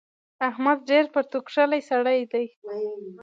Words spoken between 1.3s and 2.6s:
کښلی سړی دی.